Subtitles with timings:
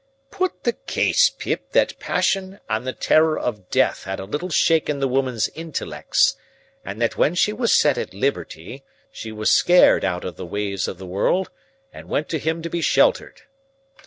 [0.31, 4.99] "Put the case, Pip, that passion and the terror of death had a little shaken
[4.99, 6.37] the woman's intellects,
[6.83, 10.87] and that when she was set at liberty, she was scared out of the ways
[10.87, 11.51] of the world,
[11.93, 13.43] and went to him to be sheltered.